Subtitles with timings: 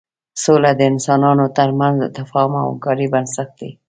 [0.43, 3.71] سوله د انسانانو تر منځ د تفاهم او همکاریو بنسټ دی.